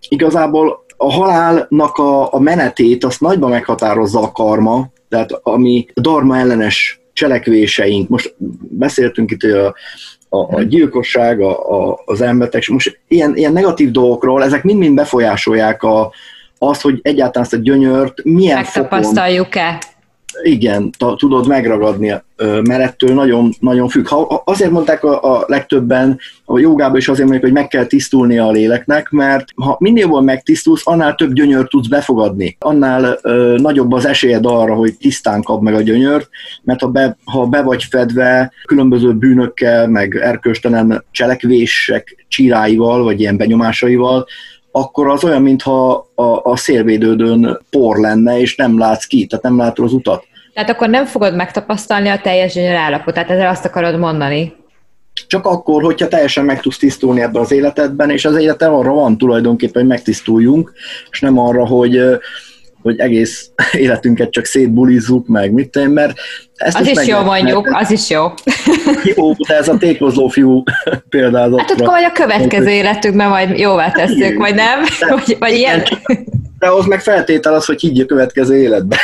[0.09, 6.39] Igazából a halálnak a, a menetét azt nagyban meghatározza a karma, tehát ami a dharma
[6.39, 8.35] ellenes cselekvéseink, most
[8.71, 9.75] beszéltünk itt a,
[10.29, 15.83] a, a gyilkosság, a, a, az embertek, most ilyen, ilyen negatív dolgokról, ezek mind-mind befolyásolják
[15.83, 16.13] a,
[16.59, 19.79] azt, hogy egyáltalán ezt a gyönyört milyen Megtapasztaljuk-e?
[20.43, 22.15] Igen, tudod megragadni,
[22.63, 24.07] mert ettől nagyon, nagyon függ.
[24.07, 28.39] Ha, azért mondták a, a legtöbben, a jogában is azért mondják, hogy meg kell tisztulni
[28.39, 32.57] a léleknek, mert ha minél jobban megtisztulsz, annál több gyönyört tudsz befogadni.
[32.61, 36.29] Annál ö, nagyobb az esélyed arra, hogy tisztán kap meg a gyönyört,
[36.63, 43.37] mert ha be, ha be vagy fedve különböző bűnökkel, meg erköstelen cselekvések csiráival, vagy ilyen
[43.37, 44.27] benyomásaival,
[44.79, 49.57] akkor az olyan, mintha a, a szélvédődön por lenne, és nem látsz ki, tehát nem
[49.57, 50.27] látod az utat.
[50.55, 54.57] Tehát akkor nem fogod megtapasztalni a teljes gyönyör állapotát, ezzel azt akarod mondani?
[55.27, 59.19] Csak akkor, hogyha teljesen meg tudsz tisztulni ebben az életedben, és az életem arra van
[59.19, 60.73] tulajdonképpen, hogy megtisztuljunk,
[61.11, 62.01] és nem arra, hogy
[62.83, 66.19] hogy egész életünket csak szétbulizzuk meg, mit tenni, mert
[66.55, 68.33] ezt az is, is jó mondjuk, mert, az is jó.
[69.15, 70.63] Jó, de ez a tékozló fiú
[71.11, 71.61] példázat.
[71.61, 74.83] Hát akkor majd a következő életünkben majd jóvá tesszük, vagy nem?
[75.01, 75.83] De, vagy, vagy ilyen?
[76.59, 78.97] De ahhoz meg feltétel az, hogy higgy a következő életbe.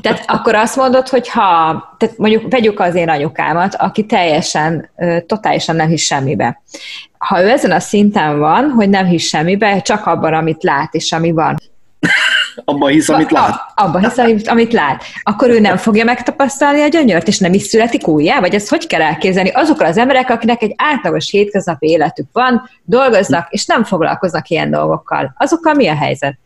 [0.00, 1.40] Tehát akkor azt mondod, hogy ha,
[1.98, 4.90] tehát mondjuk vegyük az én anyukámat, aki teljesen,
[5.26, 6.62] totálisan nem hisz semmibe.
[7.18, 11.12] Ha ő ezen a szinten van, hogy nem hisz semmibe, csak abban, amit lát és
[11.12, 11.56] ami van,
[12.64, 13.60] abban hisz, amit lát.
[13.74, 15.04] Abban hisz, amit lát.
[15.22, 18.40] Akkor ő nem fogja megtapasztalni a gyönyört, és nem is születik újjá?
[18.40, 19.50] Vagy ezt hogy kell elképzelni?
[19.50, 25.34] Azokra az emberek, akinek egy átlagos hétköznapi életük van, dolgoznak, és nem foglalkoznak ilyen dolgokkal.
[25.38, 26.38] Azokkal mi a helyzet?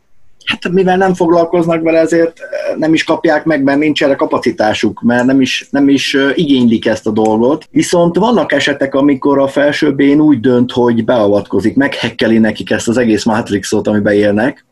[0.45, 2.41] Hát mivel nem foglalkoznak vele, ezért
[2.77, 7.07] nem is kapják meg, mert nincs erre kapacitásuk, mert nem is, nem is igénylik ezt
[7.07, 7.69] a dolgot.
[7.71, 13.25] Viszont vannak esetek, amikor a felsőbbén úgy dönt, hogy beavatkozik, meghekkeli nekik ezt az egész
[13.25, 14.67] Matrixot, amiben élnek,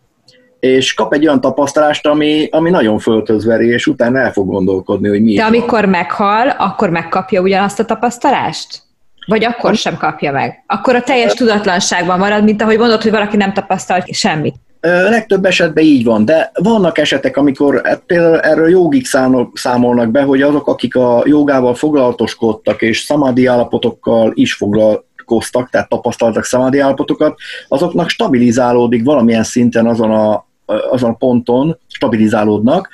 [0.64, 5.22] és kap egy olyan tapasztalást, ami, ami nagyon föltözveri, és utána el fog gondolkodni, hogy
[5.22, 5.35] mi.
[5.35, 5.90] De amikor van.
[5.90, 8.83] meghal, akkor megkapja ugyanazt a tapasztalást?
[9.27, 10.64] Vagy akkor sem kapja meg?
[10.66, 14.55] Akkor a teljes tudatlanságban marad, mint ahogy mondod, hogy valaki nem tapasztal semmit.
[14.81, 19.07] Legtöbb esetben így van, de vannak esetek, amikor hát például erről jogik
[19.53, 26.44] számolnak be, hogy azok, akik a jogával foglalatoskodtak, és szamádi állapotokkal is foglalkoztak, tehát tapasztaltak
[26.44, 32.88] szamádi állapotokat, azoknak stabilizálódik valamilyen szinten azon a azon a ponton stabilizálódnak,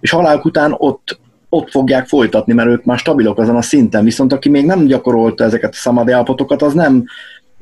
[0.00, 4.32] és haláluk után ott, ott fogják folytatni, mert ők már stabilok azon a szinten, viszont
[4.32, 7.04] aki még nem gyakorolta ezeket a szamádi állapotokat, az nem,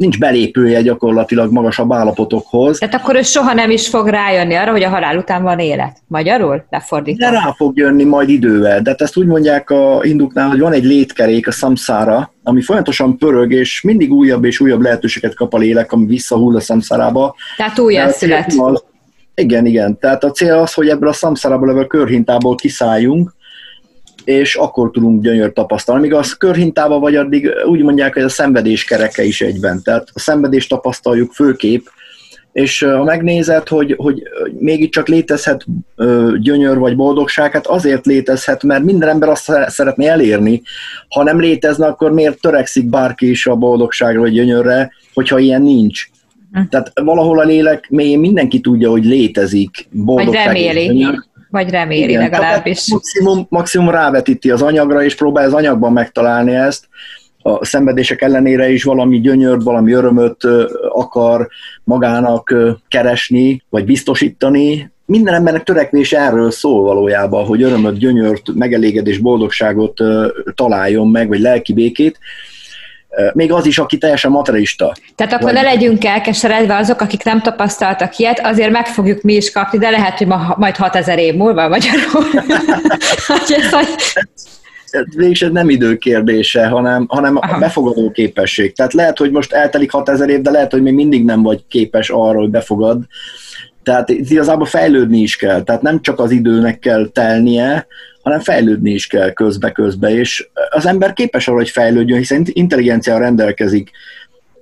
[0.01, 2.79] nincs belépője gyakorlatilag magasabb állapotokhoz.
[2.79, 5.97] Tehát akkor ő soha nem is fog rájönni arra, hogy a halál után van élet.
[6.07, 6.65] Magyarul?
[6.71, 7.25] Lefordítva.
[7.25, 8.81] De rá fog jönni majd idővel.
[8.81, 13.19] De hát ezt úgy mondják a hinduknál, hogy van egy létkerék, a samszára, ami folyamatosan
[13.19, 17.35] pörög, és mindig újabb és újabb lehetőséget kap a lélek, ami visszahull a samszárába.
[17.57, 18.55] Tehát újra szület.
[19.41, 19.99] Igen, igen.
[19.99, 23.35] Tehát a cél az, hogy ebből a szamszárából levő körhintából kiszálljunk,
[24.25, 26.01] és akkor tudunk gyönyört tapasztalni.
[26.01, 29.83] Míg a körhintába vagy addig úgy mondják, hogy a szenvedés kereke is egyben.
[29.83, 31.91] Tehát a szenvedést tapasztaljuk főkép,
[32.53, 34.23] és ha megnézed, hogy, hogy
[34.59, 35.67] mégiscsak létezhet
[36.41, 40.63] gyönyör vagy boldogság, hát azért létezhet, mert minden ember azt szeretné elérni.
[41.09, 46.09] Ha nem létezne, akkor miért törekszik bárki is a boldogságra vagy gyönyörre, hogyha ilyen nincs.
[46.53, 46.61] Hm.
[46.71, 50.47] Tehát valahol a lélek mélyén mindenki tudja, hogy létezik boldogság.
[50.47, 51.07] Vagy reméli.
[51.51, 52.91] Vagy reméli Igen, legalábbis.
[52.91, 56.89] Maximum, maximum rávetíti az anyagra, és próbál az anyagban megtalálni ezt.
[57.43, 60.45] A szenvedések ellenére is valami gyönyört, valami örömöt
[60.89, 61.49] akar
[61.85, 62.55] magának
[62.89, 64.93] keresni, vagy biztosítani.
[65.05, 69.99] Minden embernek törekvés erről szól valójában, hogy örömöt, gyönyört, megelégedés, boldogságot
[70.55, 72.19] találjon meg, vagy lelki békét
[73.33, 74.95] még az is, aki teljesen materialista.
[75.15, 75.63] Tehát akkor Vagy...
[75.63, 79.91] ne legyünk elkeseredve azok, akik nem tapasztaltak ilyet, azért meg fogjuk mi is kapni, de
[79.91, 82.25] lehet, hogy ma, majd 6000 év múlva magyarul.
[84.91, 88.75] Ez nem idő kérdése, hanem, hanem a befogadó képesség.
[88.75, 92.11] Tehát lehet, hogy most eltelik 6000 év, de lehet, hogy még mindig nem vagy képes
[92.11, 93.03] arra, hogy befogad.
[93.83, 95.63] Tehát igazából fejlődni is kell.
[95.63, 97.87] Tehát nem csak az időnek kell telnie,
[98.23, 103.91] hanem fejlődni is kell közbe-közbe, és az ember képes arra, hogy fejlődjön, hiszen intelligencia rendelkezik,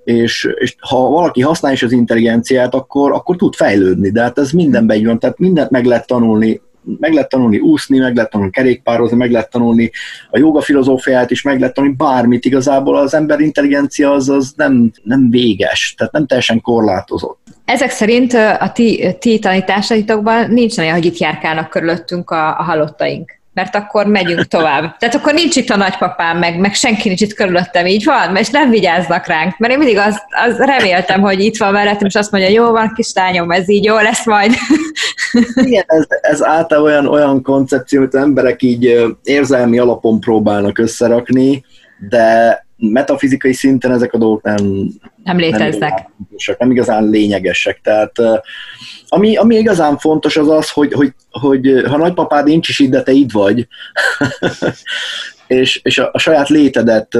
[0.04, 4.50] és, és ha valaki használja is az intelligenciát, akkor, akkor tud fejlődni, de hát ez
[4.50, 6.60] mindenben így van, tehát mindent meg lehet tanulni,
[6.98, 9.90] meg lehet tanulni úszni, meg lehet tanulni kerékpározni, meg lehet tanulni
[10.30, 12.44] a joga filozófiát is, meg lehet tanulni bármit.
[12.44, 17.38] Igazából az ember intelligencia az, az nem, nem véges, tehát nem teljesen korlátozott.
[17.64, 23.37] Ezek szerint a ti, ti tanításaitokban nincs olyan, hogy itt járkálnak körülöttünk a, a halottaink
[23.58, 24.96] mert akkor megyünk tovább.
[24.96, 28.48] Tehát akkor nincs itt a nagypapám, meg, meg senki nincs itt körülöttem, így van, és
[28.50, 29.58] nem vigyáznak ránk.
[29.58, 32.92] Mert én mindig azt, azt reméltem, hogy itt van mellettem, és azt mondja, jó van,
[32.94, 34.52] kislányom, ez így jó lesz majd.
[35.66, 41.64] Igen, ez, ez általában olyan, olyan koncepció, amit az emberek így érzelmi alapon próbálnak összerakni,
[42.08, 44.88] de metafizikai szinten ezek a dolgok nem,
[45.24, 45.90] nem léteznek.
[45.90, 47.80] Nem, igazán, nem igazán lényegesek.
[47.82, 48.12] Tehát
[49.08, 53.02] ami, ami igazán fontos az az, hogy, hogy, hogy ha nagypapád nincs is itt, de
[53.02, 53.66] te itt vagy,
[55.46, 57.18] és, és a, a saját létedet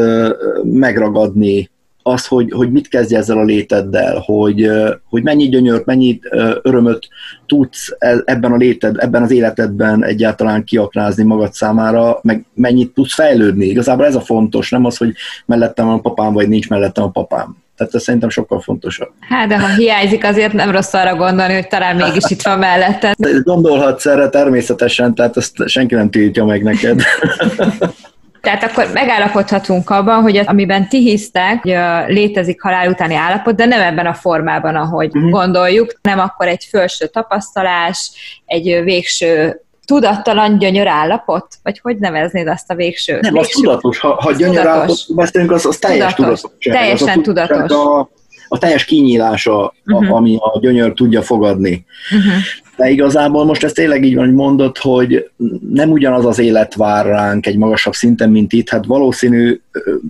[0.63, 1.71] megragadni,
[2.03, 4.71] az, hogy, hogy mit kezdj ezzel a léteddel, hogy,
[5.09, 6.21] hogy mennyi gyönyört, mennyi
[6.63, 7.09] örömöt
[7.47, 13.15] tudsz e, ebben a léted, ebben az életedben egyáltalán kiaknázni magad számára, meg mennyit tudsz
[13.15, 13.67] fejlődni.
[13.67, 15.15] Igazából ez a fontos, nem az, hogy
[15.47, 17.57] mellettem van a papám, vagy nincs mellettem a papám.
[17.77, 19.11] Tehát ez szerintem sokkal fontosabb.
[19.21, 23.15] Hát, de ha hiányzik, azért nem rossz arra gondolni, hogy talán mégis itt van mellette.
[23.43, 27.03] Gondolhatsz erre természetesen, tehát ezt senki nem tiltja meg neked.
[28.41, 33.65] Tehát akkor megállapodhatunk abban, hogy az, amiben ti hisztek, hogy létezik halál utáni állapot, de
[33.65, 35.31] nem ebben a formában, ahogy uh-huh.
[35.31, 38.11] gondoljuk, nem akkor egy felső tapasztalás,
[38.47, 41.47] egy végső tudattalan gyönyör állapot?
[41.63, 43.19] Vagy hogy neveznéd azt a végső?
[43.21, 43.49] Nem, végső...
[43.49, 43.99] az tudatos.
[43.99, 46.41] Ha, ha gyönyör állapot beszélünk, az, az teljes tudatos.
[46.41, 46.65] tudatos.
[46.73, 47.71] Teljesen az a tudatos.
[47.71, 48.11] A,
[48.49, 50.13] a teljes kinyílása, uh-huh.
[50.13, 51.85] a, ami a gyönyör tudja fogadni.
[52.11, 52.33] Uh-huh.
[52.77, 55.31] De igazából most ez tényleg így van, hogy mondod, hogy
[55.73, 58.69] nem ugyanaz az élet vár ránk egy magasabb szinten, mint itt.
[58.69, 59.61] Hát valószínű,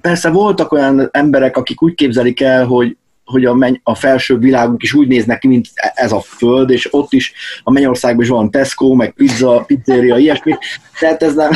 [0.01, 2.97] persze voltak olyan emberek, akik úgy képzelik el, hogy
[3.31, 6.89] hogy a, menny, a felső világunk is úgy néznek ki, mint ez a föld, és
[6.91, 10.55] ott is a Mennyországban is van Tesco, meg pizza, pizzeria, ilyesmi.
[10.99, 11.51] Tehát ez nem...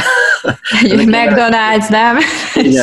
[0.82, 2.18] Egy McDonald's, nem?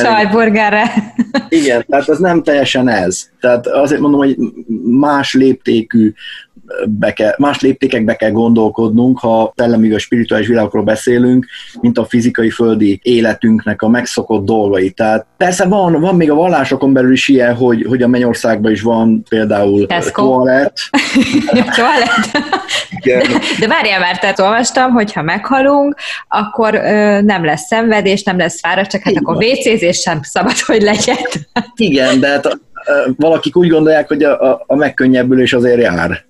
[0.02, 1.14] Sajtburgerre.
[1.48, 3.30] Igen, tehát ez nem teljesen ez.
[3.40, 4.36] Tehát azért mondom, hogy
[4.84, 6.12] más léptékű
[6.88, 11.46] be kell, más léptékekbe kell gondolkodnunk, ha szellemi vagy spirituális világokról beszélünk,
[11.80, 14.90] mint a fizikai földi életünknek a megszokott dolgai.
[14.90, 18.82] Tehát persze van, van még a vallásokon belül is ilyen, hogy, hogy a mennyországban is
[18.82, 20.76] van például toalett.
[21.76, 22.48] toalett?
[23.04, 23.22] De,
[23.60, 25.94] de várjál már, tehát olvastam, hogy ha meghalunk,
[26.28, 31.16] akkor ö, nem lesz szenvedés, nem lesz fáradtság, hát akkor WC-zés sem szabad, hogy legyen.
[31.74, 32.58] Igen, de hát
[33.16, 36.28] valakik úgy gondolják, hogy a, a, a megkönnyebbülés azért jár.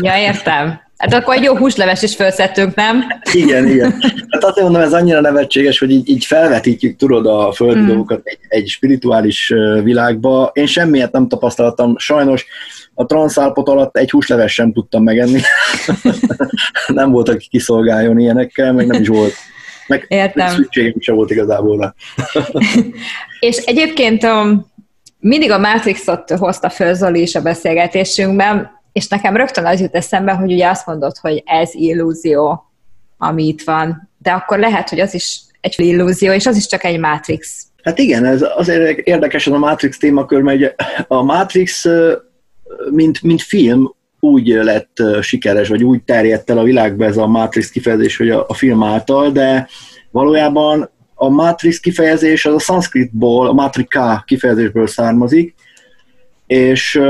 [0.00, 0.80] Ja, értem.
[0.98, 3.04] Hát akkor egy jó húsleves is felszettünk, nem?
[3.32, 3.94] Igen, igen.
[4.28, 7.86] Hát azt mondom, ez annyira nevetséges, hogy így, így felvetítjük, tudod, a földi mm.
[7.86, 10.50] dolgokat egy, egy spirituális világba.
[10.54, 11.98] Én semmiet nem tapasztaltam.
[11.98, 12.46] Sajnos
[12.94, 15.40] a transzálpot alatt egy húsleves sem tudtam megenni.
[16.86, 19.34] nem volt, aki kiszolgáljon ilyenekkel, meg nem is volt.
[19.86, 20.48] Meg Értem.
[20.48, 21.94] szükségem sem volt igazából.
[23.40, 24.66] És egyébként um,
[25.20, 30.32] mindig a Matrixot hozta föl Zoli is a beszélgetésünkben, és nekem rögtön az jut eszembe,
[30.32, 32.64] hogy ugye azt mondod, hogy ez illúzió,
[33.18, 36.84] ami itt van, de akkor lehet, hogy az is egy illúzió, és az is csak
[36.84, 37.66] egy Matrix.
[37.82, 40.74] Hát igen, ez azért érdekes ez a Matrix témakör, mert
[41.08, 41.86] a Matrix,
[42.90, 47.70] mint, mint film, úgy lett sikeres, vagy úgy terjedt el a világba ez a Matrix
[47.70, 49.68] kifejezés, hogy a, a film által, de
[50.10, 55.54] valójában a Matrix kifejezés az a szanszkritból, a Matrika kifejezésből származik,
[56.48, 57.00] és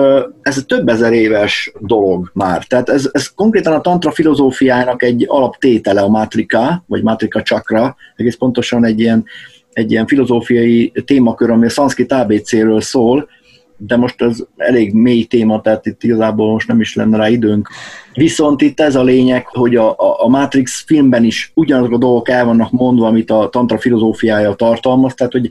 [0.42, 2.64] ez több ezer éves dolog már.
[2.64, 8.36] Tehát ez, ez konkrétan a tantra filozófiának egy alaptétele a mátrika, vagy mátrika csakra, egész
[8.36, 9.24] pontosan egy ilyen,
[9.72, 13.28] egy ilyen filozófiai témakör, ami a szanszkrit ABC-ről szól,
[13.76, 17.68] de most ez elég mély téma, tehát itt igazából most nem is lenne rá időnk.
[18.14, 22.44] Viszont itt ez a lényeg, hogy a, a Matrix filmben is ugyanazok a dolgok el
[22.44, 25.48] vannak mondva, amit a tantra filozófiája tartalmaz, tehát hogy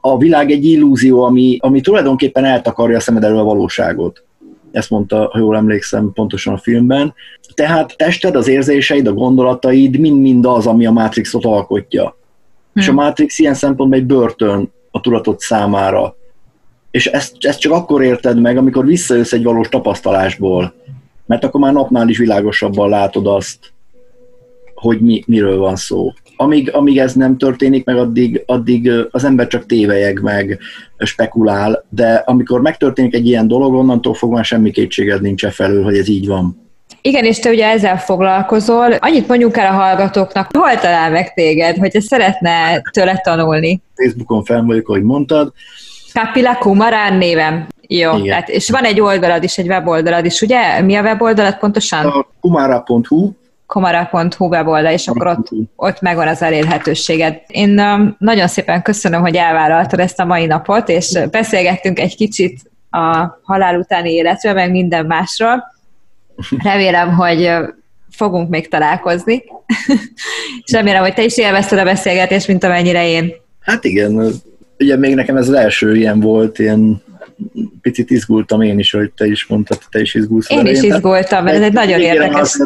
[0.00, 4.24] a világ egy illúzió, ami, ami tulajdonképpen eltakarja a szemed elől a valóságot.
[4.70, 7.14] Ezt mondta, ha jól emlékszem, pontosan a filmben.
[7.54, 12.02] Tehát tested, az érzéseid, a gondolataid mind-mind az, ami a Matrixot alkotja.
[12.02, 12.82] Hmm.
[12.82, 16.16] És a Matrix ilyen szempontból egy börtön a tudatot számára.
[16.90, 20.74] És ezt, ezt csak akkor érted meg, amikor visszajössz egy valós tapasztalásból.
[21.26, 23.72] Mert akkor már napnál is világosabban látod azt,
[24.74, 29.46] hogy mi, miről van szó amíg, amíg ez nem történik meg, addig, addig az ember
[29.46, 30.58] csak tévejeg meg,
[30.98, 35.96] spekulál, de amikor megtörténik egy ilyen dolog, onnantól fogva semmi kétséged nincs e felől, hogy
[35.96, 36.66] ez így van.
[37.02, 38.92] Igen, és te ugye ezzel foglalkozol.
[38.92, 43.82] Annyit mondjuk el a hallgatóknak, hol talál meg téged, hogyha szeretne tőle tanulni?
[43.94, 45.52] Facebookon fel vagyok, ahogy mondtad.
[46.12, 47.66] Kapila Kumarán névem.
[47.88, 48.26] Jó, Igen.
[48.26, 50.80] tehát, és van egy oldalad is, egy weboldalad is, ugye?
[50.80, 52.06] Mi a weboldalad pontosan?
[52.06, 53.30] A kumara.hu
[53.68, 57.40] komara.hu weboldal, és akkor ott, ott megvan az elérhetőséged.
[57.46, 57.82] Én
[58.18, 62.60] nagyon szépen köszönöm, hogy elvállaltad ezt a mai napot, és beszélgettünk egy kicsit
[62.90, 65.64] a halál utáni életről, meg minden másról.
[66.62, 67.50] Remélem, hogy
[68.10, 69.42] fogunk még találkozni,
[70.64, 73.32] és remélem, hogy te is élvezted a beszélgetést, mint amennyire én.
[73.60, 74.32] Hát igen,
[74.78, 77.02] ugye még nekem ez az első ilyen volt, ilyen
[77.80, 80.50] picit izgultam én is, hogy te is mondtad, te is izgulsz.
[80.50, 82.56] Én is izgultam, mert ez egy nagyon érdekes...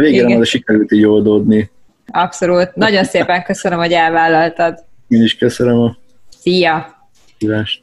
[0.00, 1.70] végére majd sikerült így oldódni.
[2.06, 2.74] Abszolút.
[2.74, 4.84] Nagyon szépen köszönöm, hogy elvállaltad.
[5.08, 5.96] Én is köszönöm a
[6.40, 7.08] Szia!
[7.38, 7.82] kívást.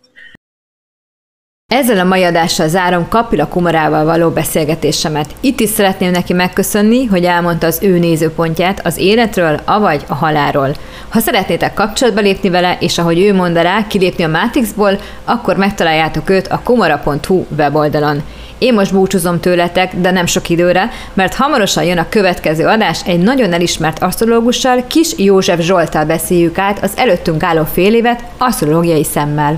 [1.73, 5.35] Ezzel a mai adással zárom Kapila Kumarával való beszélgetésemet.
[5.39, 10.75] Itt is szeretném neki megköszönni, hogy elmondta az ő nézőpontját az életről, avagy a halálról.
[11.09, 16.47] Ha szeretnétek kapcsolatba lépni vele, és ahogy ő mondaná, kilépni a Matrixból, akkor megtaláljátok őt
[16.47, 18.23] a kumara.hu weboldalon.
[18.57, 23.19] Én most búcsúzom tőletek, de nem sok időre, mert hamarosan jön a következő adás, egy
[23.19, 29.57] nagyon elismert asztrológussal, Kis József Zsoltál beszéljük át az előttünk álló fél évet asztrológiai szemmel.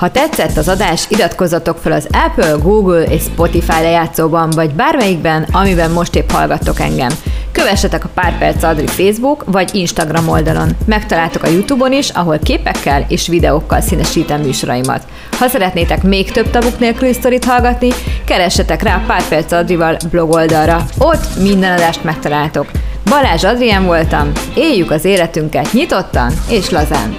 [0.00, 5.90] Ha tetszett az adás, iratkozzatok fel az Apple, Google és Spotify lejátszóban, vagy bármelyikben, amiben
[5.90, 7.10] most épp hallgattok engem.
[7.52, 10.70] Kövessetek a Pár Perc Adri Facebook vagy Instagram oldalon.
[10.86, 15.02] Megtaláltok a Youtube-on is, ahol képekkel és videókkal színesítem műsoraimat.
[15.38, 17.88] Ha szeretnétek még több tabuk nélküli sztorit hallgatni,
[18.24, 20.84] keressetek rá Pár Perc Adrival blog oldalra.
[20.98, 22.66] Ott minden adást megtaláltok.
[23.04, 27.16] Balázs Adrien voltam, éljük az életünket nyitottan és lazán.